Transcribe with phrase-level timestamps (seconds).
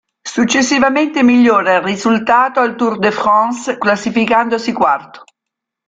[0.23, 5.25] Successivamente migliora il risultato al Tour de France classificandosi quarto.